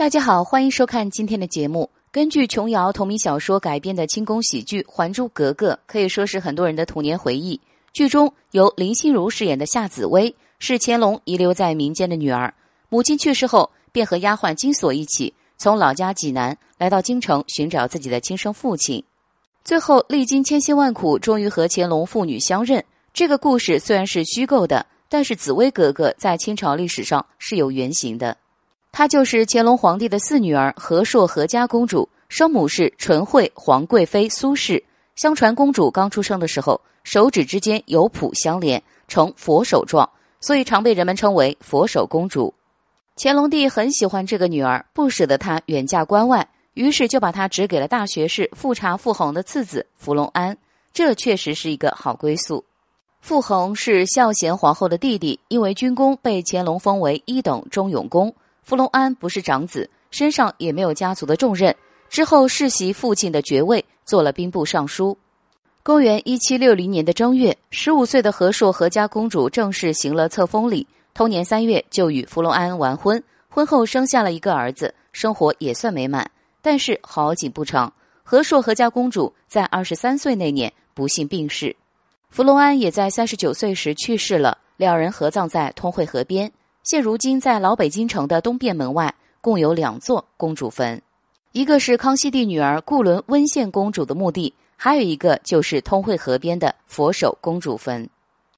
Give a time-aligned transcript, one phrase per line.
[0.00, 1.90] 大家好，欢迎收看今天的节目。
[2.10, 7.60] 根据琼瑶同名小说改编的清宫喜剧《还珠格格》，可以说是很多人的童年回忆。
[7.92, 12.54] 剧中由林心如饰演的夏紫薇是乾隆遗留在民间的女儿，
[12.88, 19.04] 母亲去世后，便和丫鬟金锁一起从老家济南来到京城寻找自己的亲生父亲。
[19.66, 22.82] 最后历经千辛万苦，终于和乾隆父女相认。
[23.12, 28.34] 这个故事虽然是虚构的，但是紫薇格格在清朝历史上是有原型的。
[28.92, 34.82] 她就是乾隆皇帝的四女儿和硕和家公主，生母是纯惠皇贵妃苏氏。
[35.16, 40.08] 相传公主刚出生的时候，手指之间有蹼相连，呈佛手状，
[40.40, 42.52] 所以常被人们称为佛手公主。
[43.16, 50.56] 乾隆帝很喜欢这个女儿，不舍得她远嫁关外，于是就把她指给了大学士富察傅恒的次子福隆安。
[50.92, 52.64] 这确实是一个好归宿。
[53.20, 58.34] 傅恒是孝贤皇后的弟弟，因为军功被乾隆封为一等忠勇公。
[58.70, 61.74] 福隆安不是长子，身上也没有家族的重任。
[62.08, 65.18] 之后世袭父亲的爵位，做了兵部尚书。
[65.82, 70.86] 公元一七六零年的正月，十五岁的和硕和家公主正式行了册封礼。
[71.14, 73.20] 同年三月，就与福隆安完婚。
[73.48, 76.30] 婚后生下了一个儿子，生活也算美满。
[76.62, 77.92] 但是好景不长，
[78.22, 81.74] 和硕和家公主在二十三岁那年不幸病逝，
[82.28, 84.58] 福隆安也在三十九岁时去世了。
[84.76, 86.52] 两人合葬在通惠河边。
[86.82, 91.00] 现如今，在老北京城的东便门外，共有两座公主坟，
[91.52, 98.08] 一个是康熙帝女儿固伦温宪公主的墓地，还有一个就是通惠河边的佛手公主坟。